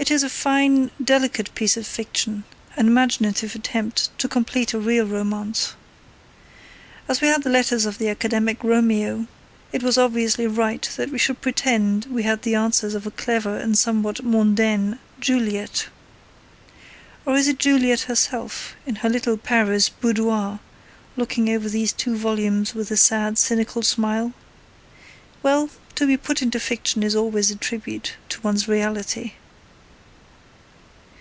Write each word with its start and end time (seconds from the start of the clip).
It 0.00 0.12
is 0.12 0.22
a 0.22 0.30
fine, 0.30 0.92
delicate 1.02 1.52
piece 1.56 1.76
of 1.76 1.84
fiction, 1.84 2.44
an 2.76 2.86
imaginative 2.86 3.56
attempt 3.56 4.16
to 4.20 4.28
complete 4.28 4.72
a 4.72 4.78
real 4.78 5.04
romance. 5.04 5.74
As 7.08 7.20
we 7.20 7.26
had 7.26 7.42
the 7.42 7.50
letters 7.50 7.84
of 7.84 7.98
the 7.98 8.08
academic 8.08 8.62
Romeo, 8.62 9.26
it 9.72 9.82
was 9.82 9.98
obviously 9.98 10.46
right 10.46 10.88
that 10.96 11.10
we 11.10 11.18
should 11.18 11.40
pretend 11.40 12.04
we 12.06 12.22
had 12.22 12.42
the 12.42 12.54
answers 12.54 12.94
of 12.94 13.02
the 13.04 13.10
clever 13.10 13.56
and 13.58 13.76
somewhat 13.76 14.22
mondaine 14.24 15.00
Juliet. 15.18 15.88
Or 17.26 17.34
is 17.34 17.48
it 17.48 17.58
Juliet 17.58 18.02
herself, 18.02 18.76
in 18.86 18.94
her 18.96 19.08
little 19.08 19.36
Paris 19.36 19.88
boudoir, 19.88 20.60
looking 21.16 21.50
over 21.50 21.68
these 21.68 21.92
two 21.92 22.16
volumes 22.16 22.72
with 22.72 22.92
a 22.92 22.96
sad, 22.96 23.36
cynical 23.36 23.82
smile? 23.82 24.32
Well, 25.42 25.70
to 25.96 26.06
be 26.06 26.16
put 26.16 26.40
into 26.40 26.60
fiction 26.60 27.02
is 27.02 27.16
always 27.16 27.50
a 27.50 27.56
tribute 27.56 28.14
to 28.28 28.40
one's 28.42 28.68
reality. 28.68 29.32